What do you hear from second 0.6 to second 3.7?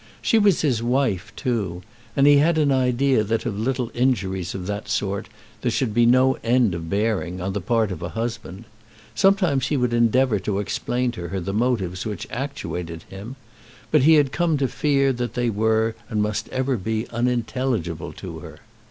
his wife too, and he had an idea that of